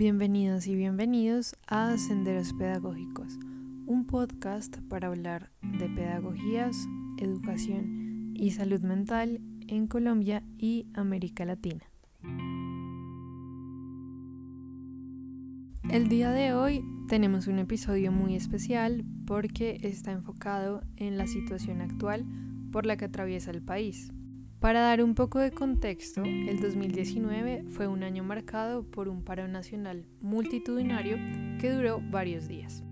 Bienvenidos 0.00 0.66
y 0.66 0.76
bienvenidos 0.76 1.54
a 1.66 1.98
Senderos 1.98 2.54
Pedagógicos, 2.54 3.38
un 3.84 4.06
podcast 4.06 4.78
para 4.88 5.08
hablar 5.08 5.50
de 5.60 5.90
pedagogías, 5.90 6.88
educación 7.18 8.32
y 8.34 8.52
salud 8.52 8.80
mental 8.80 9.42
en 9.68 9.88
Colombia 9.88 10.42
y 10.56 10.86
América 10.94 11.44
Latina. 11.44 11.82
El 15.90 16.08
día 16.08 16.30
de 16.30 16.54
hoy 16.54 16.82
tenemos 17.06 17.46
un 17.46 17.58
episodio 17.58 18.10
muy 18.10 18.36
especial 18.36 19.04
porque 19.26 19.80
está 19.82 20.12
enfocado 20.12 20.82
en 20.96 21.18
la 21.18 21.26
situación 21.26 21.82
actual 21.82 22.24
por 22.72 22.86
la 22.86 22.96
que 22.96 23.04
atraviesa 23.04 23.50
el 23.50 23.60
país. 23.60 24.14
Para 24.60 24.80
dar 24.80 25.02
un 25.02 25.14
poco 25.14 25.38
de 25.38 25.52
contexto, 25.52 26.22
el 26.22 26.60
2019 26.60 27.64
fue 27.70 27.86
un 27.86 28.02
año 28.02 28.22
marcado 28.22 28.84
por 28.84 29.08
un 29.08 29.24
paro 29.24 29.48
nacional 29.48 30.04
multitudinario 30.20 31.16
que 31.58 31.72
duró 31.72 32.02
varios 32.10 32.46
días. 32.46 32.84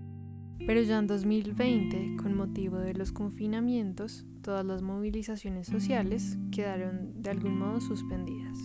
Pero 0.65 0.81
ya 0.81 0.97
en 0.97 1.05
2020, 1.05 2.17
con 2.23 2.35
motivo 2.35 2.79
de 2.79 2.95
los 2.95 3.11
confinamientos, 3.11 4.25
todas 4.41 4.65
las 4.65 4.81
movilizaciones 4.81 5.67
sociales 5.67 6.39
quedaron 6.51 7.21
de 7.21 7.29
algún 7.29 7.59
modo 7.59 7.81
suspendidas. 7.81 8.57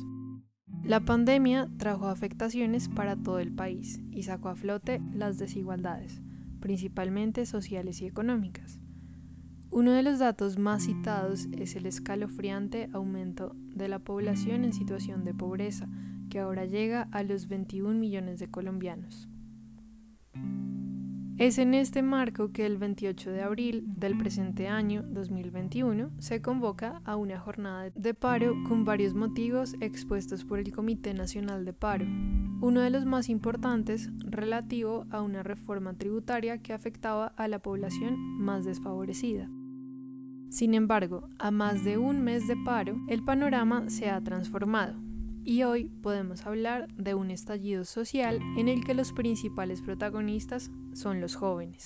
La 0.82 1.00
pandemia 1.00 1.68
trajo 1.76 2.08
afectaciones 2.08 2.88
para 2.88 3.16
todo 3.16 3.38
el 3.38 3.54
país 3.54 4.00
y 4.12 4.22
sacó 4.22 4.48
a 4.48 4.56
flote 4.56 5.02
las 5.12 5.36
desigualdades, 5.36 6.22
principalmente 6.58 7.44
sociales 7.44 8.00
y 8.00 8.06
económicas. 8.06 8.80
Uno 9.74 9.90
de 9.90 10.04
los 10.04 10.20
datos 10.20 10.56
más 10.56 10.84
citados 10.84 11.48
es 11.50 11.74
el 11.74 11.86
escalofriante 11.86 12.88
aumento 12.92 13.56
de 13.74 13.88
la 13.88 13.98
población 13.98 14.62
en 14.62 14.72
situación 14.72 15.24
de 15.24 15.34
pobreza, 15.34 15.88
que 16.30 16.38
ahora 16.38 16.64
llega 16.64 17.08
a 17.10 17.24
los 17.24 17.48
21 17.48 17.98
millones 17.98 18.38
de 18.38 18.48
colombianos. 18.48 19.28
Es 21.38 21.58
en 21.58 21.74
este 21.74 22.02
marco 22.02 22.52
que 22.52 22.66
el 22.66 22.78
28 22.78 23.32
de 23.32 23.42
abril 23.42 23.82
del 23.88 24.16
presente 24.16 24.68
año 24.68 25.02
2021 25.02 26.12
se 26.20 26.40
convoca 26.40 27.02
a 27.04 27.16
una 27.16 27.40
jornada 27.40 27.90
de 27.96 28.14
paro 28.14 28.54
con 28.68 28.84
varios 28.84 29.14
motivos 29.14 29.74
expuestos 29.80 30.44
por 30.44 30.60
el 30.60 30.70
Comité 30.70 31.14
Nacional 31.14 31.64
de 31.64 31.72
Paro. 31.72 32.06
Uno 32.60 32.80
de 32.80 32.90
los 32.90 33.06
más 33.06 33.28
importantes 33.28 34.08
relativo 34.20 35.04
a 35.10 35.20
una 35.20 35.42
reforma 35.42 35.94
tributaria 35.94 36.58
que 36.58 36.72
afectaba 36.72 37.32
a 37.36 37.48
la 37.48 37.58
población 37.58 38.16
más 38.38 38.64
desfavorecida. 38.64 39.50
Sin 40.54 40.74
embargo, 40.74 41.28
a 41.40 41.50
más 41.50 41.82
de 41.82 41.98
un 41.98 42.22
mes 42.22 42.46
de 42.46 42.54
paro, 42.56 42.96
el 43.08 43.24
panorama 43.24 43.90
se 43.90 44.08
ha 44.08 44.20
transformado 44.20 44.94
y 45.42 45.64
hoy 45.64 45.90
podemos 46.00 46.46
hablar 46.46 46.86
de 46.94 47.14
un 47.14 47.32
estallido 47.32 47.84
social 47.84 48.38
en 48.56 48.68
el 48.68 48.84
que 48.84 48.94
los 48.94 49.12
principales 49.12 49.82
protagonistas 49.82 50.70
son 50.92 51.20
los 51.20 51.34
jóvenes. 51.34 51.84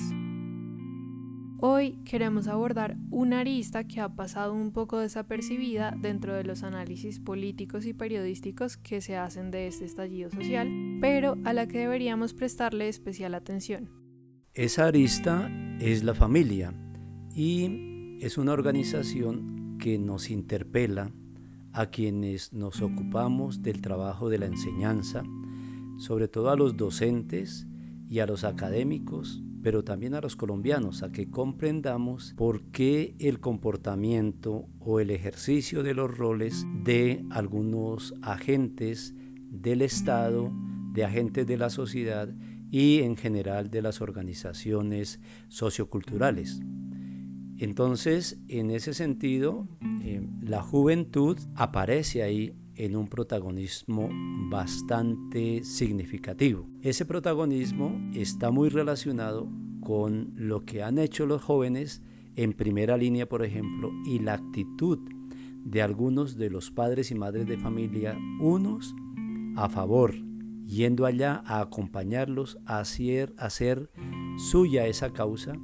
Hoy 1.56 1.92
queremos 2.05 2.46
abordar 2.46 2.98
una 3.11 3.41
arista 3.41 3.84
que 3.84 4.02
ha 4.02 4.14
pasado 4.14 4.52
un 4.52 4.70
poco 4.70 4.98
desapercibida 4.98 5.94
dentro 5.98 6.34
de 6.34 6.44
los 6.44 6.62
análisis 6.62 7.20
políticos 7.20 7.86
y 7.86 7.94
periodísticos 7.94 8.77
que 8.77 9.00
se 9.00 9.16
hacen 9.16 9.50
de 9.50 9.66
este 9.66 9.86
estallido 9.86 10.30
social, 10.30 10.69
pero 11.00 11.39
a 11.44 11.55
la 11.55 11.66
que 11.69 11.78
deberíamos 11.78 12.34
prestarle 12.34 12.91
especial 12.91 13.34
atención. 13.34 13.89
Esa 14.52 14.89
arista 14.89 15.50
es 15.80 16.05
la 16.05 16.12
familia 16.12 16.74
y 17.34 17.97
es 18.20 18.36
una 18.36 18.52
organización 18.52 19.77
que 19.78 19.98
nos 19.98 20.30
interpela 20.30 21.12
a 21.72 21.86
quienes 21.86 22.52
nos 22.52 22.83
ocupamos 22.83 23.62
del 23.62 23.80
trabajo 23.80 24.28
de 24.28 24.38
la 24.38 24.47
enseñanza, 24.47 25.22
sobre 25.98 26.27
todo 26.27 26.50
a 26.50 26.56
los 26.56 26.77
docentes 26.77 27.67
y 28.08 28.18
a 28.18 28.27
los 28.27 28.42
académicos, 28.42 29.42
pero 29.62 29.84
también 29.84 30.14
a 30.14 30.20
los 30.20 30.34
colombianos, 30.34 31.02
a 31.02 31.12
que 31.12 31.30
comprendamos 31.30 32.34
por 32.36 32.62
qué 32.73 33.14
el 33.20 33.39
comportamiento 33.39 34.68
o 34.80 34.98
el 34.98 35.11
ejercicio 35.11 35.85
de 35.85 35.95
los 35.95 36.17
roles 36.17 36.67
de 36.83 37.24
algunos 37.30 38.14
agentes 38.23 39.14
del 39.50 39.83
Estado, 39.83 40.50
de 40.92 41.05
agentes 41.05 41.46
de 41.46 41.56
la 41.56 41.70
sociedad 41.70 42.29
y 42.70 43.00
en 43.00 43.17
general 43.17 43.70
de 43.70 43.83
las 43.83 44.00
organizaciones 44.00 45.20
socioculturales. 45.48 46.61
Entonces, 47.58 48.39
en 48.48 48.70
ese 48.70 48.95
sentido, 48.95 49.67
eh, 50.02 50.27
la 50.41 50.63
juventud 50.63 51.39
aparece 51.57 52.23
ahí 52.23 52.55
en 52.77 52.95
un 52.95 53.08
protagonismo 53.08 54.08
bastante 54.48 55.64
significativo. 55.64 56.68
Ese 56.83 57.05
protagonismo 57.05 58.01
está 58.14 58.52
muy 58.52 58.68
relacionado 58.68 59.48
con 59.80 60.33
lo 60.36 60.64
que 60.64 60.85
han 60.85 60.98
hecho 60.98 61.27
los 61.27 61.42
jóvenes 61.42 62.02
en 62.36 62.52
primera 62.52 62.97
línea, 62.97 63.29
por 63.29 63.45
ejemplo, 63.45 63.91
y 64.07 64.20
la 64.20 64.35
actitud 64.35 65.01
de 65.64 65.83
algunos 65.83 66.36
de 66.36 66.51
los 66.51 66.70
padres 66.70 67.11
y 67.11 67.17
madres 67.17 67.47
de 67.47 67.58
familia, 67.58 68.17
unos 68.41 68.95
a 69.57 69.68
favor, 69.68 70.14
yendo 70.64 71.05
allá 71.05 71.42
a 71.45 71.61
acompañarlos 71.61 72.58
a 72.64 72.79
hacer, 72.79 73.35
a 73.36 73.47
hacer 73.47 73.91
suya 74.36 74.86
esa 74.86 75.13
causa, 75.13 75.55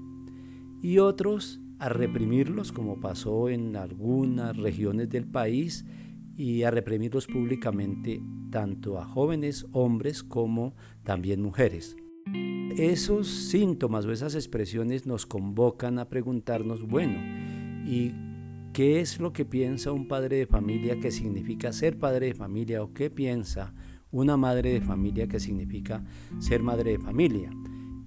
y 0.82 0.98
otros 0.98 1.60
a 1.84 1.90
reprimirlos 1.90 2.72
como 2.72 2.98
pasó 2.98 3.50
en 3.50 3.76
algunas 3.76 4.56
regiones 4.56 5.10
del 5.10 5.26
país 5.26 5.84
y 6.34 6.62
a 6.62 6.70
reprimirlos 6.70 7.26
públicamente 7.26 8.22
tanto 8.50 8.98
a 8.98 9.04
jóvenes 9.04 9.66
hombres 9.72 10.22
como 10.22 10.74
también 11.02 11.42
mujeres. 11.42 11.94
Esos 12.78 13.28
síntomas 13.28 14.06
o 14.06 14.12
esas 14.12 14.34
expresiones 14.34 15.04
nos 15.04 15.26
convocan 15.26 15.98
a 15.98 16.08
preguntarnos, 16.08 16.84
bueno, 16.84 17.20
¿y 17.86 18.12
qué 18.72 19.00
es 19.00 19.20
lo 19.20 19.34
que 19.34 19.44
piensa 19.44 19.92
un 19.92 20.08
padre 20.08 20.38
de 20.38 20.46
familia 20.46 20.98
que 20.98 21.10
significa 21.10 21.70
ser 21.74 21.98
padre 21.98 22.28
de 22.28 22.34
familia 22.34 22.82
o 22.82 22.94
qué 22.94 23.10
piensa 23.10 23.74
una 24.10 24.38
madre 24.38 24.72
de 24.72 24.80
familia 24.80 25.28
que 25.28 25.38
significa 25.38 26.02
ser 26.38 26.62
madre 26.62 26.92
de 26.92 26.98
familia? 26.98 27.50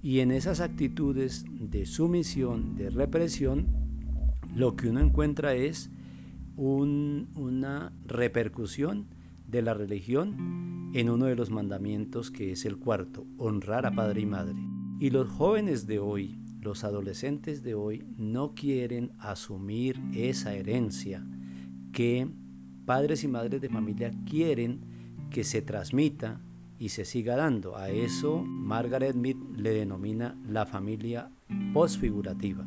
Y 0.08 0.20
en 0.20 0.30
esas 0.30 0.60
actitudes 0.60 1.44
de 1.50 1.84
sumisión, 1.84 2.76
de 2.76 2.88
represión, 2.88 3.66
lo 4.56 4.74
que 4.74 4.88
uno 4.88 5.00
encuentra 5.00 5.52
es 5.54 5.90
una 6.56 7.92
repercusión 8.06 9.08
de 9.46 9.60
la 9.60 9.74
religión 9.74 10.90
en 10.94 11.10
uno 11.10 11.26
de 11.26 11.36
los 11.36 11.50
mandamientos 11.50 12.30
que 12.30 12.52
es 12.52 12.64
el 12.64 12.78
cuarto, 12.78 13.26
honrar 13.36 13.84
a 13.84 13.94
padre 13.94 14.22
y 14.22 14.24
madre. 14.24 14.56
Y 14.98 15.10
los 15.10 15.28
jóvenes 15.28 15.86
de 15.86 15.98
hoy, 15.98 16.38
los 16.62 16.84
adolescentes 16.84 17.62
de 17.62 17.74
hoy, 17.74 18.06
no 18.16 18.54
quieren 18.54 19.12
asumir 19.18 20.00
esa 20.14 20.54
herencia 20.54 21.22
que 21.92 22.26
padres 22.86 23.24
y 23.24 23.28
madres 23.28 23.60
de 23.60 23.68
familia 23.68 24.10
quieren 24.24 24.80
que 25.28 25.44
se 25.44 25.60
transmita 25.60 26.40
y 26.78 26.90
se 26.90 27.04
siga 27.04 27.36
dando. 27.36 27.76
A 27.76 27.90
eso 27.90 28.42
Margaret 28.44 29.16
Mead 29.16 29.36
le 29.56 29.70
denomina 29.70 30.36
la 30.48 30.66
familia 30.66 31.30
postfigurativa. 31.72 32.64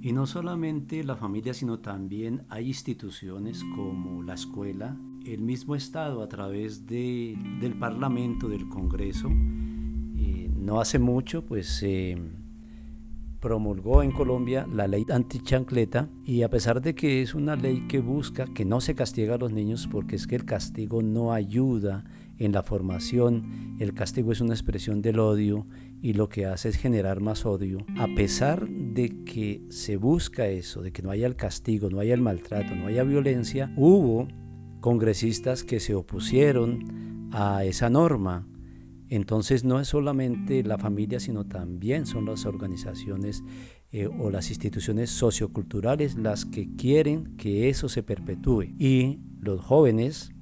Y 0.00 0.12
no 0.12 0.26
solamente 0.26 1.02
la 1.02 1.16
familia, 1.16 1.52
sino 1.54 1.80
también 1.80 2.44
hay 2.48 2.68
instituciones 2.68 3.64
como 3.74 4.22
la 4.22 4.34
escuela, 4.34 4.96
el 5.26 5.40
mismo 5.40 5.74
Estado 5.74 6.22
a 6.22 6.28
través 6.28 6.86
de, 6.86 7.36
del 7.60 7.76
Parlamento, 7.78 8.48
del 8.48 8.68
Congreso. 8.68 9.28
Eh, 9.28 10.50
no 10.56 10.80
hace 10.80 10.98
mucho, 10.98 11.44
pues 11.44 11.82
promulgó 13.40 14.02
en 14.02 14.12
Colombia 14.12 14.66
la 14.72 14.88
ley 14.88 15.04
antichancleta 15.10 16.08
y 16.24 16.42
a 16.42 16.50
pesar 16.50 16.80
de 16.80 16.94
que 16.94 17.22
es 17.22 17.34
una 17.34 17.56
ley 17.56 17.86
que 17.88 18.00
busca 18.00 18.46
que 18.46 18.64
no 18.64 18.80
se 18.80 18.94
castigue 18.94 19.32
a 19.32 19.38
los 19.38 19.52
niños 19.52 19.88
porque 19.90 20.16
es 20.16 20.26
que 20.26 20.36
el 20.36 20.44
castigo 20.44 21.02
no 21.02 21.32
ayuda 21.32 22.04
en 22.38 22.52
la 22.52 22.62
formación, 22.62 23.76
el 23.78 23.94
castigo 23.94 24.32
es 24.32 24.40
una 24.40 24.54
expresión 24.54 25.02
del 25.02 25.18
odio 25.18 25.66
y 26.00 26.12
lo 26.12 26.28
que 26.28 26.46
hace 26.46 26.68
es 26.68 26.76
generar 26.76 27.20
más 27.20 27.44
odio. 27.44 27.78
A 27.98 28.06
pesar 28.14 28.68
de 28.68 29.24
que 29.24 29.62
se 29.70 29.96
busca 29.96 30.46
eso, 30.46 30.82
de 30.82 30.92
que 30.92 31.02
no 31.02 31.10
haya 31.10 31.26
el 31.26 31.36
castigo, 31.36 31.90
no 31.90 32.00
haya 32.00 32.14
el 32.14 32.22
maltrato, 32.22 32.74
no 32.74 32.86
haya 32.86 33.02
violencia, 33.02 33.72
hubo 33.76 34.28
congresistas 34.80 35.64
que 35.64 35.80
se 35.80 35.94
opusieron 35.94 37.28
a 37.32 37.64
esa 37.64 37.90
norma. 37.90 38.46
Entonces 39.08 39.64
no 39.64 39.80
es 39.80 39.88
solamente 39.88 40.62
la 40.62 40.78
familia, 40.78 41.18
sino 41.18 41.46
también 41.46 42.06
son 42.06 42.26
las 42.26 42.46
organizaciones 42.46 43.42
eh, 43.90 44.06
o 44.06 44.30
las 44.30 44.50
instituciones 44.50 45.10
socioculturales 45.10 46.16
las 46.16 46.44
que 46.44 46.68
quieren 46.76 47.36
que 47.36 47.70
eso 47.70 47.88
se 47.88 48.02
perpetúe. 48.02 48.64
Y 48.78 49.20
los 49.40 49.60
jóvenes 49.60 50.32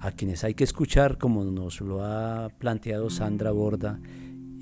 a 0.00 0.12
quienes 0.12 0.44
hay 0.44 0.54
que 0.54 0.64
escuchar, 0.64 1.18
como 1.18 1.44
nos 1.44 1.80
lo 1.80 2.02
ha 2.02 2.48
planteado 2.58 3.10
Sandra 3.10 3.52
Borda, 3.52 4.00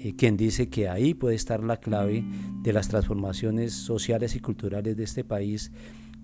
eh, 0.00 0.14
quien 0.17 0.37
dice 0.37 0.69
que 0.69 0.88
ahí 0.88 1.14
puede 1.14 1.37
estar 1.37 1.62
la 1.62 1.79
clave 1.79 2.25
de 2.62 2.73
las 2.73 2.88
transformaciones 2.88 3.73
sociales 3.73 4.35
y 4.35 4.40
culturales 4.40 4.96
de 4.96 5.05
este 5.05 5.25
país, 5.25 5.73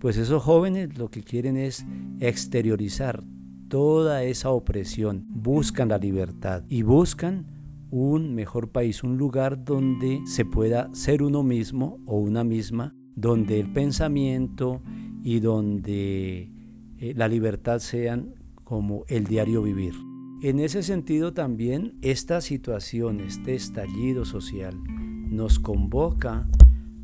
pues 0.00 0.16
esos 0.16 0.42
jóvenes 0.42 0.98
lo 0.98 1.10
que 1.10 1.22
quieren 1.22 1.56
es 1.56 1.86
exteriorizar 2.18 3.22
toda 3.68 4.24
esa 4.24 4.50
opresión, 4.50 5.26
buscan 5.28 5.88
la 5.88 5.98
libertad 5.98 6.64
y 6.68 6.82
buscan 6.82 7.46
un 7.90 8.34
mejor 8.34 8.70
país, 8.70 9.04
un 9.04 9.16
lugar 9.16 9.64
donde 9.64 10.20
se 10.26 10.44
pueda 10.44 10.92
ser 10.92 11.22
uno 11.22 11.44
mismo 11.44 12.00
o 12.06 12.18
una 12.18 12.42
misma, 12.42 12.94
donde 13.14 13.60
el 13.60 13.72
pensamiento 13.72 14.82
y 15.22 15.38
donde 15.38 16.50
eh, 16.98 17.14
la 17.16 17.28
libertad 17.28 17.78
sean 17.78 18.34
como 18.64 19.04
el 19.08 19.24
diario 19.24 19.62
vivir. 19.62 19.94
En 20.42 20.58
ese 20.58 20.82
sentido 20.82 21.32
también 21.32 21.94
esta 22.02 22.40
situación, 22.40 23.20
este 23.20 23.54
estallido 23.54 24.24
social, 24.24 24.78
nos 25.30 25.58
convoca 25.58 26.48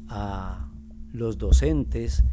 a 0.09 0.69
los 1.13 1.39
docentes 1.39 2.25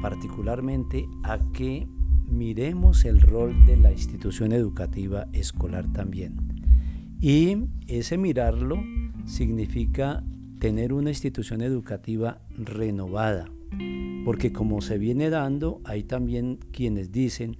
particularmente 0.00 1.08
a 1.22 1.38
que 1.52 1.88
miremos 2.28 3.04
el 3.04 3.20
rol 3.20 3.66
de 3.66 3.76
la 3.76 3.92
institución 3.92 4.52
educativa 4.52 5.26
escolar 5.32 5.92
también. 5.92 6.36
Y 7.20 7.56
ese 7.86 8.18
mirarlo 8.18 8.82
significa 9.24 10.22
tener 10.58 10.92
una 10.92 11.10
institución 11.10 11.62
educativa 11.62 12.38
renovada, 12.56 13.50
porque 14.24 14.52
como 14.52 14.80
se 14.80 14.98
viene 14.98 15.30
dando, 15.30 15.80
hay 15.84 16.04
también 16.04 16.58
quienes 16.70 17.12
dicen 17.12 17.56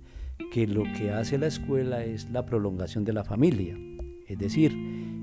que 0.54 0.68
lo 0.68 0.84
que 0.84 1.10
hace 1.10 1.36
la 1.36 1.48
escuela 1.48 2.04
es 2.04 2.30
la 2.30 2.46
prolongación 2.46 3.04
de 3.04 3.12
la 3.12 3.24
familia. 3.24 3.76
Es 4.28 4.38
decir, 4.38 4.72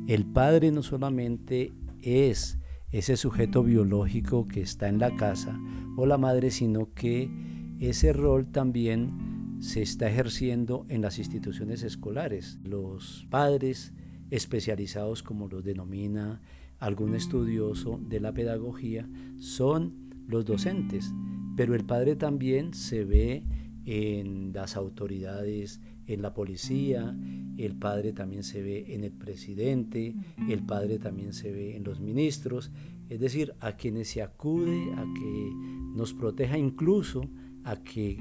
el 0.10 0.25
padre 0.25 0.74
no 0.74 0.83
solamente 0.83 1.72
es 2.01 2.60
ese 2.92 3.16
sujeto 3.16 3.63
biológico 3.63 4.45
que 4.45 4.60
está 4.60 4.89
en 4.89 5.00
la 5.00 5.16
casa 5.16 5.57
o 5.95 6.06
la 6.06 6.18
madre, 6.18 6.51
sino 6.51 6.94
que 6.94 7.31
ese 7.80 8.12
rol 8.12 8.51
también 8.51 9.56
se 9.62 9.81
está 9.81 10.10
ejerciendo 10.10 10.86
en 10.89 11.01
las 11.01 11.18
instituciones 11.18 11.81
escolares. 11.84 12.60
Los 12.66 13.25
padres 13.30 13.94
especializados, 14.31 15.24
como 15.24 15.48
los 15.48 15.63
denomina 15.63 16.42
algún 16.77 17.16
estudioso 17.16 18.01
de 18.06 18.19
la 18.19 18.34
pedagogía, 18.34 19.07
son 19.38 20.12
los 20.27 20.44
docentes, 20.44 21.13
pero 21.56 21.74
el 21.74 21.86
padre 21.86 22.18
también 22.18 22.74
se 22.74 23.06
ve 23.06 23.45
en 23.86 24.54
las 24.54 24.75
autoridades, 24.75 25.81
en 26.07 26.22
la 26.22 26.33
policía, 26.33 27.16
el 27.57 27.75
padre 27.75 28.13
también 28.13 28.44
se 28.44 28.62
ve 28.62 28.94
en 28.94 29.04
el 29.04 29.12
presidente, 29.12 30.16
el 30.50 30.63
padre 30.63 31.00
también 31.00 31.33
se 31.33 31.51
ve 31.51 31.75
en 31.75 31.83
los 31.83 32.00
ministros, 32.00 32.72
es 33.10 33.19
decir, 33.19 33.54
a 33.60 33.74
quienes 33.74 34.10
se 34.10 34.22
acude 34.22 34.94
a 34.94 35.04
que 35.04 35.51
nos 35.95 36.13
proteja 36.13 36.57
incluso 36.57 37.30
a 37.63 37.75
que 37.78 38.18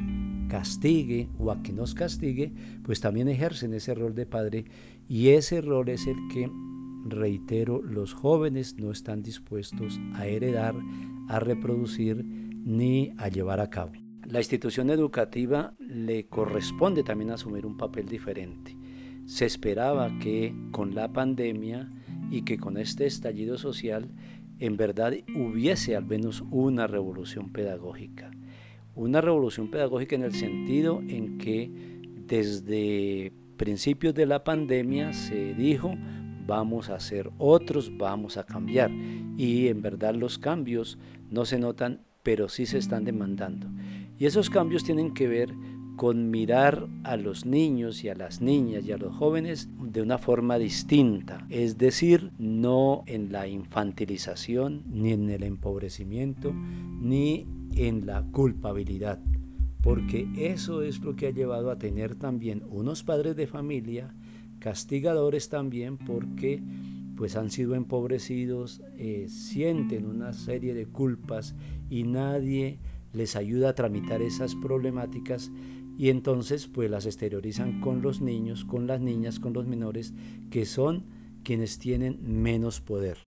castigue 0.48 1.28
o 1.38 1.50
a 1.50 1.62
que 1.62 1.72
nos 1.72 1.94
castigue, 1.94 2.52
pues 2.82 3.00
también 3.00 3.28
ejercen 3.28 3.72
ese 3.72 3.94
rol 3.94 4.14
de 4.14 4.26
padre. 4.26 4.64
Y 5.08 5.28
ese 5.28 5.60
rol 5.60 5.88
es 5.88 6.06
el 6.06 6.16
que, 6.32 6.50
reitero, 7.06 7.82
los 7.82 8.12
jóvenes 8.12 8.76
no 8.78 8.90
están 8.90 9.22
dispuestos 9.22 9.98
a 10.14 10.26
heredar, 10.26 10.74
a 11.28 11.40
reproducir 11.40 12.22
ni 12.24 13.12
a 13.16 13.28
llevar 13.28 13.60
a 13.60 13.70
cabo 13.70 13.92
la 14.30 14.38
institución 14.38 14.90
educativa 14.90 15.74
le 15.78 16.26
corresponde 16.26 17.02
también 17.02 17.32
asumir 17.32 17.66
un 17.66 17.76
papel 17.76 18.06
diferente. 18.06 18.76
Se 19.26 19.44
esperaba 19.44 20.18
que 20.20 20.54
con 20.70 20.94
la 20.94 21.12
pandemia 21.12 21.90
y 22.30 22.42
que 22.42 22.56
con 22.56 22.76
este 22.76 23.06
estallido 23.06 23.58
social 23.58 24.08
en 24.60 24.76
verdad 24.76 25.14
hubiese 25.34 25.96
al 25.96 26.06
menos 26.06 26.44
una 26.50 26.86
revolución 26.86 27.50
pedagógica. 27.52 28.30
Una 28.94 29.20
revolución 29.20 29.70
pedagógica 29.70 30.14
en 30.14 30.22
el 30.22 30.34
sentido 30.34 31.00
en 31.08 31.38
que 31.38 31.70
desde 32.26 33.32
principios 33.56 34.14
de 34.14 34.26
la 34.26 34.44
pandemia 34.44 35.12
se 35.12 35.54
dijo 35.54 35.94
vamos 36.46 36.90
a 36.90 36.96
hacer 36.96 37.30
otros, 37.38 37.96
vamos 37.96 38.36
a 38.36 38.44
cambiar. 38.44 38.90
Y 39.36 39.68
en 39.68 39.82
verdad 39.82 40.14
los 40.14 40.38
cambios 40.38 40.98
no 41.30 41.44
se 41.44 41.58
notan, 41.58 42.02
pero 42.22 42.48
sí 42.48 42.66
se 42.66 42.78
están 42.78 43.04
demandando. 43.04 43.68
Y 44.20 44.26
esos 44.26 44.50
cambios 44.50 44.84
tienen 44.84 45.14
que 45.14 45.26
ver 45.26 45.54
con 45.96 46.30
mirar 46.30 46.88
a 47.04 47.16
los 47.16 47.46
niños 47.46 48.04
y 48.04 48.10
a 48.10 48.14
las 48.14 48.42
niñas 48.42 48.84
y 48.84 48.92
a 48.92 48.98
los 48.98 49.16
jóvenes 49.16 49.70
de 49.82 50.02
una 50.02 50.18
forma 50.18 50.58
distinta, 50.58 51.46
es 51.48 51.78
decir, 51.78 52.30
no 52.38 53.02
en 53.06 53.32
la 53.32 53.48
infantilización, 53.48 54.82
ni 54.86 55.12
en 55.12 55.30
el 55.30 55.42
empobrecimiento, 55.42 56.52
ni 56.52 57.46
en 57.74 58.04
la 58.04 58.22
culpabilidad, 58.30 59.20
porque 59.80 60.28
eso 60.36 60.82
es 60.82 61.00
lo 61.00 61.16
que 61.16 61.28
ha 61.28 61.30
llevado 61.30 61.70
a 61.70 61.78
tener 61.78 62.14
también 62.14 62.62
unos 62.68 63.02
padres 63.02 63.36
de 63.36 63.46
familia 63.46 64.14
castigadores 64.58 65.48
también 65.48 65.96
porque 65.96 66.62
pues 67.16 67.36
han 67.36 67.50
sido 67.50 67.74
empobrecidos, 67.74 68.82
eh, 68.98 69.28
sienten 69.28 70.04
una 70.04 70.34
serie 70.34 70.74
de 70.74 70.86
culpas 70.86 71.54
y 71.88 72.04
nadie 72.04 72.78
les 73.12 73.36
ayuda 73.36 73.70
a 73.70 73.74
tramitar 73.74 74.22
esas 74.22 74.54
problemáticas 74.54 75.50
y 75.98 76.08
entonces 76.08 76.66
pues 76.66 76.90
las 76.90 77.06
exteriorizan 77.06 77.80
con 77.80 78.02
los 78.02 78.20
niños, 78.20 78.64
con 78.64 78.86
las 78.86 79.00
niñas, 79.00 79.38
con 79.38 79.52
los 79.52 79.66
menores, 79.66 80.14
que 80.50 80.64
son 80.64 81.04
quienes 81.42 81.78
tienen 81.78 82.18
menos 82.22 82.80
poder. 82.80 83.18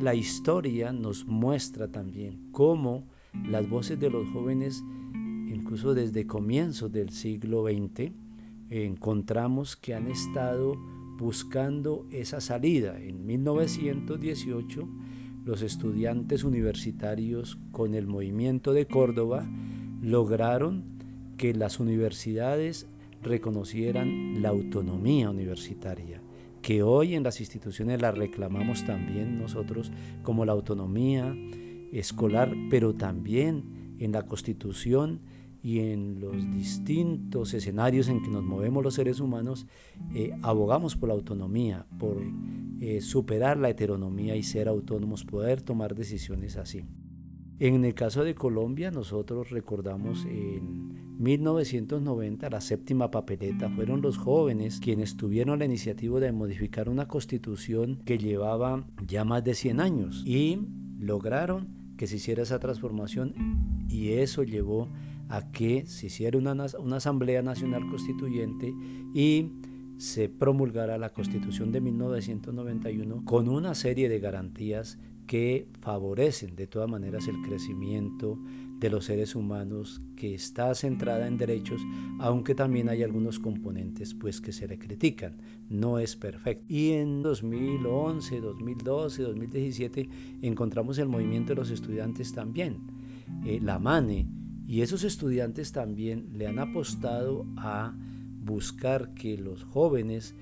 La 0.00 0.14
historia 0.14 0.92
nos 0.92 1.24
muestra 1.26 1.90
también 1.90 2.50
cómo 2.52 3.08
las 3.48 3.68
voces 3.68 3.98
de 3.98 4.10
los 4.10 4.28
jóvenes, 4.30 4.82
incluso 5.48 5.94
desde 5.94 6.26
comienzos 6.26 6.92
del 6.92 7.10
siglo 7.10 7.64
XX, 7.64 8.12
encontramos 8.70 9.76
que 9.76 9.94
han 9.94 10.08
estado 10.08 10.76
buscando 11.16 12.06
esa 12.10 12.40
salida. 12.40 13.00
En 13.00 13.24
1918 13.26 14.88
los 15.44 15.62
estudiantes 15.62 16.42
universitarios 16.42 17.58
con 17.70 17.94
el 17.94 18.06
movimiento 18.06 18.72
de 18.72 18.86
Córdoba 18.86 19.46
lograron 20.00 20.84
que 21.36 21.52
las 21.52 21.80
universidades 21.80 22.86
reconocieran 23.22 24.42
la 24.42 24.50
autonomía 24.50 25.30
universitaria, 25.30 26.22
que 26.62 26.82
hoy 26.82 27.14
en 27.14 27.22
las 27.22 27.40
instituciones 27.40 28.00
la 28.00 28.10
reclamamos 28.10 28.84
también 28.84 29.38
nosotros 29.38 29.92
como 30.22 30.44
la 30.44 30.52
autonomía 30.52 31.36
escolar, 31.92 32.54
pero 32.70 32.94
también 32.94 33.96
en 33.98 34.12
la 34.12 34.22
constitución 34.22 35.20
y 35.62 35.80
en 35.80 36.20
los 36.20 36.50
distintos 36.52 37.54
escenarios 37.54 38.08
en 38.08 38.22
que 38.22 38.28
nos 38.28 38.42
movemos 38.42 38.84
los 38.84 38.94
seres 38.94 39.18
humanos, 39.20 39.66
eh, 40.14 40.36
abogamos 40.42 40.94
por 40.94 41.08
la 41.08 41.14
autonomía, 41.14 41.86
por 41.98 42.18
eh, 42.86 43.00
superar 43.00 43.56
la 43.56 43.70
heteronomía 43.70 44.36
y 44.36 44.42
ser 44.42 44.68
autónomos, 44.68 45.24
poder 45.24 45.62
tomar 45.62 45.94
decisiones 45.94 46.58
así. 46.58 46.84
En 47.58 47.82
el 47.82 47.94
caso 47.94 48.24
de 48.24 48.34
Colombia, 48.34 48.90
nosotros 48.90 49.48
recordamos 49.48 50.26
en 50.26 51.16
1990 51.18 52.50
la 52.50 52.60
séptima 52.60 53.10
papeleta, 53.10 53.70
fueron 53.70 54.02
los 54.02 54.18
jóvenes 54.18 54.80
quienes 54.80 55.16
tuvieron 55.16 55.60
la 55.60 55.64
iniciativa 55.64 56.20
de 56.20 56.30
modificar 56.32 56.90
una 56.90 57.08
constitución 57.08 58.02
que 58.04 58.18
llevaba 58.18 58.86
ya 59.06 59.24
más 59.24 59.42
de 59.44 59.54
100 59.54 59.80
años 59.80 60.22
y 60.26 60.60
lograron 60.98 61.94
que 61.96 62.06
se 62.06 62.16
hiciera 62.16 62.42
esa 62.42 62.58
transformación 62.58 63.86
y 63.88 64.10
eso 64.10 64.42
llevó 64.42 64.90
a 65.30 65.50
que 65.52 65.86
se 65.86 66.08
hiciera 66.08 66.36
una, 66.36 66.66
una 66.78 66.96
Asamblea 66.96 67.40
Nacional 67.40 67.88
Constituyente 67.88 68.74
y 69.14 69.52
se 69.96 70.28
promulgara 70.28 70.98
la 70.98 71.12
Constitución 71.12 71.72
de 71.72 71.80
1991 71.80 73.24
con 73.24 73.48
una 73.48 73.74
serie 73.74 74.08
de 74.08 74.20
garantías 74.20 74.98
que 75.26 75.68
favorecen 75.80 76.54
de 76.56 76.66
todas 76.66 76.88
maneras 76.88 77.28
el 77.28 77.40
crecimiento 77.42 78.38
de 78.78 78.90
los 78.90 79.06
seres 79.06 79.34
humanos 79.34 80.02
que 80.16 80.34
está 80.34 80.74
centrada 80.74 81.26
en 81.26 81.38
derechos, 81.38 81.80
aunque 82.18 82.54
también 82.54 82.88
hay 82.88 83.02
algunos 83.02 83.38
componentes 83.38 84.14
pues 84.14 84.40
que 84.40 84.52
se 84.52 84.68
le 84.68 84.78
critican, 84.78 85.38
no 85.70 85.98
es 85.98 86.16
perfecto. 86.16 86.64
Y 86.68 86.90
en 86.90 87.22
2011, 87.22 88.40
2012, 88.40 89.22
2017 89.22 90.08
encontramos 90.42 90.98
el 90.98 91.08
movimiento 91.08 91.52
de 91.52 91.60
los 91.60 91.70
estudiantes 91.70 92.32
también, 92.32 92.80
eh, 93.46 93.58
la 93.62 93.78
MANE, 93.78 94.28
y 94.66 94.82
esos 94.82 95.04
estudiantes 95.04 95.72
también 95.72 96.30
le 96.32 96.46
han 96.46 96.58
apostado 96.58 97.46
a 97.56 97.94
buscar 98.44 99.14
que 99.14 99.36
los 99.38 99.64
jóvenes 99.64 100.34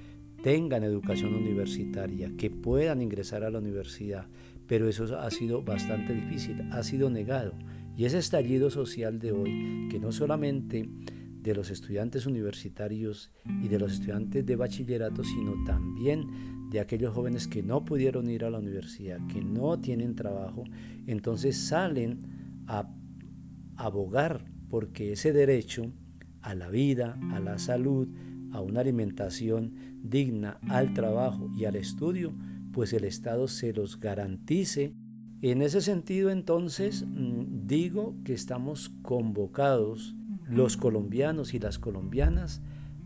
tengan 0.43 0.83
educación 0.83 1.35
universitaria, 1.35 2.33
que 2.37 2.51
puedan 2.51 3.01
ingresar 3.01 3.45
a 3.45 3.51
la 3.51 3.59
universidad, 3.59 4.27
pero 4.67 4.89
eso 4.89 5.19
ha 5.19 5.31
sido 5.31 5.63
bastante 5.63 6.13
difícil, 6.15 6.63
ha 6.73 6.83
sido 6.83 7.11
negado. 7.11 7.53
Y 7.97 8.05
ese 8.07 8.19
estallido 8.19 8.71
social 8.71 9.19
de 9.19 9.33
hoy, 9.33 9.89
que 9.91 10.01
no 10.01 10.13
solamente 10.13 10.89
de 11.43 11.55
los 11.55 11.71
estudiantes 11.71 12.27
universitarios 12.27 13.31
y 13.63 13.69
de 13.69 13.79
los 13.79 13.93
estudiantes 13.93 14.47
de 14.47 14.57
bachillerato, 14.57 15.23
sino 15.25 15.55
también 15.65 16.71
de 16.71 16.81
aquellos 16.81 17.15
jóvenes 17.15 17.47
que 17.47 17.63
no 17.63 17.85
pudieron 17.85 18.31
ir 18.31 18.45
a 18.45 18.51
la 18.51 18.59
universidad, 18.59 19.19
que 19.27 19.43
no 19.43 19.79
tienen 19.79 20.15
trabajo, 20.15 20.65
entonces 21.07 21.57
salen 21.57 22.65
a 22.67 22.89
abogar 23.77 24.45
porque 24.71 25.13
ese 25.13 25.33
derecho 25.33 25.93
a 26.43 26.55
la 26.55 26.69
vida, 26.69 27.19
a 27.33 27.41
la 27.41 27.59
salud, 27.59 28.09
a 28.53 28.61
una 28.61 28.81
alimentación 28.81 29.75
digna, 30.03 30.59
al 30.69 30.93
trabajo 30.93 31.51
y 31.57 31.65
al 31.65 31.77
estudio, 31.77 32.33
pues 32.73 32.93
el 32.93 33.05
Estado 33.05 33.49
se 33.49 33.73
los 33.73 34.01
garantice. 34.01 34.95
En 35.41 35.63
ese 35.63 35.81
sentido, 35.81 36.31
entonces, 36.31 37.05
mm, 37.07 37.67
digo 37.67 38.17
que 38.25 38.35
estamos 38.35 38.91
convocados, 39.03 40.15
los 40.49 40.77
colombianos 40.77 41.55
y 41.55 41.59
las 41.59 41.79
colombianas, 41.79 42.63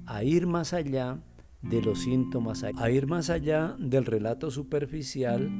a 0.07 0.25
ir 0.25 0.47
más 0.47 0.73
allá 0.73 1.21
de 1.63 1.83
los 1.83 2.03
síntomas, 2.03 2.65
a 2.65 2.91
ir 2.91 3.07
más 3.07 3.31
allá 3.31 3.77
del 3.79 4.05
relato 4.05 4.51
superficial, 4.51 5.51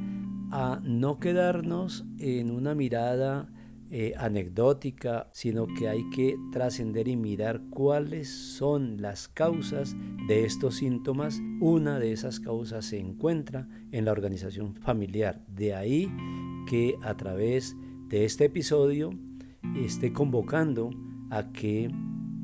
a 0.51 0.79
no 0.83 1.19
quedarnos 1.19 2.05
en 2.19 2.51
una 2.51 2.75
mirada 2.75 3.49
eh, 3.89 4.13
anecdótica, 4.17 5.29
sino 5.31 5.65
que 5.65 5.87
hay 5.87 6.09
que 6.09 6.35
trascender 6.51 7.07
y 7.07 7.15
mirar 7.15 7.61
cuáles 7.69 8.27
son 8.29 9.01
las 9.01 9.29
causas 9.29 9.95
de 10.27 10.43
estos 10.43 10.75
síntomas. 10.75 11.41
Una 11.61 11.97
de 11.97 12.11
esas 12.11 12.41
causas 12.41 12.85
se 12.85 12.99
encuentra 12.99 13.69
en 13.93 14.03
la 14.03 14.11
organización 14.11 14.75
familiar. 14.75 15.41
De 15.47 15.73
ahí 15.73 16.11
que 16.67 16.95
a 17.01 17.15
través 17.15 17.77
de 18.09 18.25
este 18.25 18.45
episodio 18.45 19.11
esté 19.77 20.11
convocando 20.11 20.89
a 21.29 21.53
que 21.53 21.89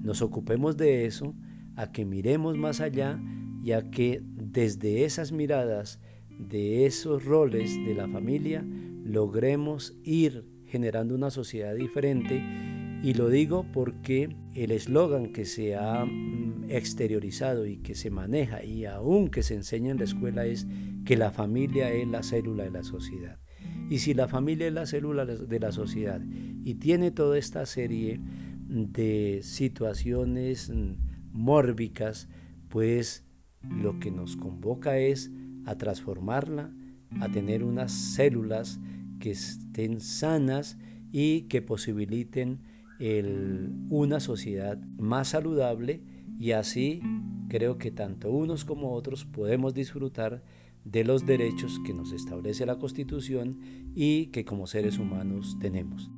nos 0.01 0.21
ocupemos 0.21 0.77
de 0.77 1.05
eso, 1.05 1.35
a 1.75 1.91
que 1.91 2.05
miremos 2.05 2.57
más 2.57 2.79
allá 2.79 3.21
y 3.61 3.73
a 3.73 3.89
que 3.89 4.21
desde 4.23 5.03
esas 5.03 5.33
miradas 5.33 5.99
de 6.29 6.85
esos 6.85 7.25
roles 7.25 7.75
de 7.85 7.95
la 7.95 8.07
familia 8.07 8.65
logremos 9.03 9.97
ir 10.03 10.52
generando 10.73 11.13
una 11.13 11.29
sociedad 11.29 11.75
diferente. 11.75 12.43
Y 13.03 13.13
lo 13.13 13.29
digo 13.29 13.63
porque 13.71 14.35
el 14.55 14.71
eslogan 14.71 15.31
que 15.31 15.45
se 15.45 15.75
ha 15.75 16.03
mm, 16.03 16.65
exteriorizado 16.69 17.67
y 17.67 17.77
que 17.77 17.93
se 17.93 18.09
maneja 18.09 18.63
y 18.63 18.85
aún 18.85 19.29
que 19.29 19.43
se 19.43 19.53
enseña 19.53 19.91
en 19.91 19.99
la 19.99 20.05
escuela 20.05 20.47
es 20.47 20.65
que 21.05 21.15
la 21.15 21.29
familia 21.29 21.91
es 21.91 22.07
la 22.07 22.23
célula 22.23 22.63
de 22.63 22.71
la 22.71 22.83
sociedad. 22.83 23.37
Y 23.87 23.99
si 23.99 24.15
la 24.15 24.27
familia 24.27 24.65
es 24.65 24.73
la 24.73 24.87
célula 24.87 25.27
de 25.27 25.59
la 25.59 25.71
sociedad 25.71 26.19
y 26.65 26.73
tiene 26.75 27.11
toda 27.11 27.37
esta 27.37 27.67
serie 27.67 28.19
de 28.67 29.41
situaciones 29.43 30.71
mm, 30.71 30.93
mórbicas, 31.33 32.29
pues 32.69 33.27
lo 33.61 33.99
que 33.99 34.09
nos 34.09 34.37
convoca 34.37 34.97
es 34.97 35.29
a 35.67 35.75
transformarla, 35.75 36.73
a 37.19 37.29
tener 37.29 37.63
unas 37.63 37.91
células 37.91 38.79
que 39.23 39.31
estén 39.31 40.01
sanas 40.01 40.77
y 41.13 41.43
que 41.43 41.61
posibiliten 41.61 42.59
una 43.89 44.19
sociedad 44.19 44.77
más 44.97 45.29
saludable 45.29 46.03
y 46.37 46.51
así 46.51 47.01
creo 47.47 47.77
que 47.77 47.89
tanto 47.89 48.29
unos 48.31 48.65
como 48.65 48.91
otros 48.91 49.23
podemos 49.23 49.73
disfrutar 49.73 50.43
de 50.83 51.05
los 51.05 51.25
derechos 51.25 51.79
que 51.85 51.93
nos 51.93 52.11
establece 52.11 52.65
la 52.65 52.79
Constitución 52.79 53.59
y 53.95 54.25
que 54.25 54.43
como 54.43 54.67
seres 54.67 54.97
humanos 54.99 55.55
tenemos. 55.61 56.11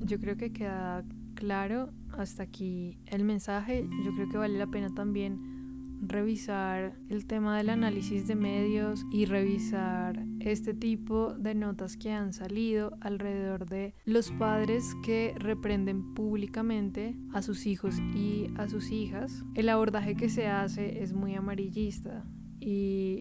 Yo 0.00 0.18
creo 0.18 0.38
que 0.38 0.54
queda 0.54 1.04
claro 1.34 1.92
hasta 2.16 2.44
aquí 2.44 2.96
el 3.08 3.24
mensaje. 3.24 3.86
Yo 4.06 4.14
creo 4.14 4.30
que 4.30 4.38
vale 4.38 4.58
la 4.58 4.68
pena 4.68 4.88
también 4.94 5.61
revisar 6.02 6.98
el 7.08 7.26
tema 7.26 7.56
del 7.56 7.70
análisis 7.70 8.26
de 8.26 8.34
medios 8.34 9.06
y 9.10 9.24
revisar 9.24 10.24
este 10.40 10.74
tipo 10.74 11.32
de 11.34 11.54
notas 11.54 11.96
que 11.96 12.10
han 12.10 12.32
salido 12.32 12.96
alrededor 13.00 13.66
de 13.66 13.94
los 14.04 14.32
padres 14.32 14.84
que 15.04 15.34
reprenden 15.38 16.12
públicamente 16.14 17.16
a 17.32 17.40
sus 17.42 17.66
hijos 17.66 17.98
y 18.14 18.48
a 18.56 18.68
sus 18.68 18.90
hijas. 18.90 19.44
El 19.54 19.68
abordaje 19.68 20.16
que 20.16 20.28
se 20.28 20.48
hace 20.48 21.02
es 21.02 21.12
muy 21.12 21.34
amarillista 21.34 22.24
y 22.60 23.20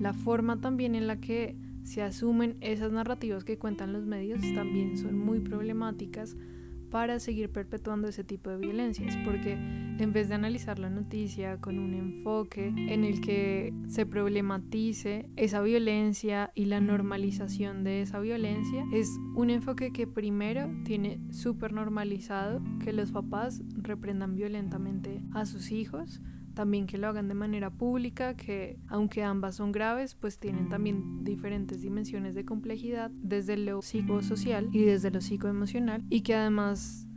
la 0.00 0.12
forma 0.12 0.60
también 0.60 0.94
en 0.94 1.06
la 1.06 1.20
que 1.20 1.56
se 1.84 2.02
asumen 2.02 2.56
esas 2.60 2.92
narrativas 2.92 3.44
que 3.44 3.58
cuentan 3.58 3.92
los 3.92 4.04
medios 4.04 4.40
también 4.54 4.98
son 4.98 5.18
muy 5.18 5.40
problemáticas 5.40 6.36
para 6.90 7.20
seguir 7.20 7.50
perpetuando 7.50 8.08
ese 8.08 8.24
tipo 8.24 8.50
de 8.50 8.56
violencias, 8.56 9.16
porque 9.24 9.52
en 9.52 10.12
vez 10.12 10.28
de 10.28 10.34
analizar 10.34 10.78
la 10.78 10.90
noticia 10.90 11.60
con 11.60 11.78
un 11.78 11.94
enfoque 11.94 12.68
en 12.76 13.04
el 13.04 13.20
que 13.20 13.74
se 13.88 14.06
problematice 14.06 15.28
esa 15.36 15.60
violencia 15.60 16.52
y 16.54 16.66
la 16.66 16.80
normalización 16.80 17.84
de 17.84 18.02
esa 18.02 18.20
violencia, 18.20 18.84
es 18.92 19.08
un 19.34 19.50
enfoque 19.50 19.92
que 19.92 20.06
primero 20.06 20.70
tiene 20.84 21.20
súper 21.30 21.72
normalizado 21.72 22.62
que 22.82 22.92
los 22.92 23.12
papás 23.12 23.62
reprendan 23.76 24.34
violentamente 24.34 25.20
a 25.32 25.46
sus 25.46 25.72
hijos, 25.72 26.20
también 26.58 26.88
que 26.88 26.98
lo 26.98 27.06
hagan 27.06 27.28
de 27.28 27.34
manera 27.34 27.70
pública, 27.70 28.34
que 28.34 28.80
aunque 28.88 29.22
ambas 29.22 29.54
son 29.54 29.70
graves, 29.70 30.16
pues 30.16 30.40
tienen 30.40 30.68
también 30.68 31.22
diferentes 31.22 31.82
dimensiones 31.82 32.34
de 32.34 32.44
complejidad 32.44 33.12
desde 33.12 33.56
lo 33.56 33.80
psicosocial 33.80 34.68
y 34.72 34.82
desde 34.82 35.12
lo 35.12 35.20
psicoemocional 35.20 36.04
y 36.10 36.22
que 36.22 36.34
además 36.34 37.07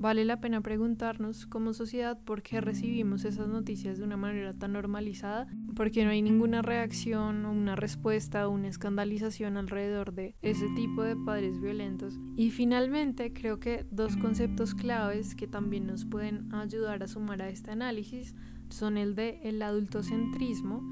vale 0.00 0.24
la 0.24 0.40
pena 0.40 0.62
preguntarnos 0.62 1.46
como 1.46 1.74
sociedad 1.74 2.18
por 2.24 2.42
qué 2.42 2.62
recibimos 2.62 3.26
esas 3.26 3.48
noticias 3.48 3.98
de 3.98 4.04
una 4.04 4.16
manera 4.16 4.54
tan 4.54 4.72
normalizada, 4.72 5.46
porque 5.76 6.04
no 6.04 6.10
hay 6.10 6.22
ninguna 6.22 6.62
reacción 6.62 7.44
o 7.44 7.52
una 7.52 7.76
respuesta 7.76 8.48
o 8.48 8.50
una 8.50 8.68
escandalización 8.68 9.58
alrededor 9.58 10.14
de 10.14 10.34
ese 10.40 10.66
tipo 10.74 11.02
de 11.02 11.16
padres 11.16 11.60
violentos. 11.60 12.18
Y 12.34 12.50
finalmente 12.50 13.34
creo 13.34 13.60
que 13.60 13.84
dos 13.90 14.16
conceptos 14.16 14.74
claves 14.74 15.34
que 15.34 15.46
también 15.46 15.86
nos 15.86 16.06
pueden 16.06 16.52
ayudar 16.54 17.02
a 17.02 17.08
sumar 17.08 17.42
a 17.42 17.50
este 17.50 17.70
análisis 17.70 18.34
son 18.70 18.96
el 18.96 19.14
de 19.14 19.40
el 19.42 19.60
adultocentrismo 19.60 20.82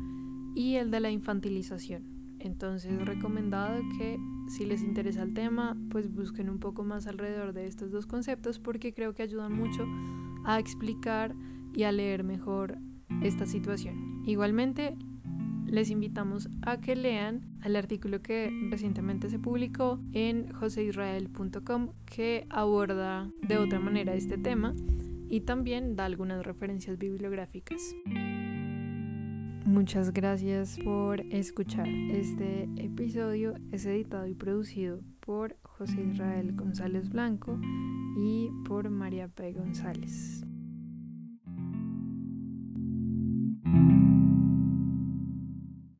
y 0.54 0.74
el 0.74 0.90
de 0.90 1.00
la 1.00 1.10
infantilización. 1.10 2.17
Entonces, 2.40 3.04
recomendado 3.04 3.80
que 3.98 4.18
si 4.48 4.64
les 4.64 4.82
interesa 4.82 5.22
el 5.22 5.34
tema, 5.34 5.76
pues 5.90 6.12
busquen 6.12 6.48
un 6.48 6.58
poco 6.58 6.84
más 6.84 7.06
alrededor 7.06 7.52
de 7.52 7.66
estos 7.66 7.90
dos 7.90 8.06
conceptos 8.06 8.58
porque 8.58 8.92
creo 8.92 9.14
que 9.14 9.22
ayudan 9.22 9.52
mucho 9.52 9.86
a 10.44 10.58
explicar 10.58 11.34
y 11.74 11.82
a 11.82 11.92
leer 11.92 12.24
mejor 12.24 12.78
esta 13.22 13.46
situación. 13.46 14.22
Igualmente, 14.24 14.96
les 15.66 15.90
invitamos 15.90 16.48
a 16.62 16.80
que 16.80 16.96
lean 16.96 17.42
el 17.64 17.76
artículo 17.76 18.22
que 18.22 18.50
recientemente 18.70 19.28
se 19.28 19.38
publicó 19.38 20.00
en 20.12 20.50
joseisrael.com 20.52 21.90
que 22.06 22.46
aborda 22.48 23.30
de 23.46 23.58
otra 23.58 23.78
manera 23.78 24.14
este 24.14 24.38
tema 24.38 24.74
y 25.28 25.40
también 25.40 25.94
da 25.94 26.06
algunas 26.06 26.44
referencias 26.44 26.98
bibliográficas. 26.98 27.94
Muchas 29.68 30.14
gracias 30.14 30.78
por 30.82 31.20
escuchar. 31.30 31.86
Este 31.86 32.70
episodio 32.78 33.52
es 33.70 33.84
editado 33.84 34.26
y 34.26 34.32
producido 34.32 35.02
por 35.20 35.58
José 35.62 36.00
Israel 36.10 36.56
González 36.56 37.10
Blanco 37.10 37.60
y 38.16 38.48
por 38.66 38.88
María 38.88 39.28
P. 39.28 39.52
González. 39.52 40.42